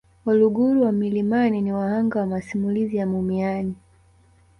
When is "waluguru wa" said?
0.25-0.91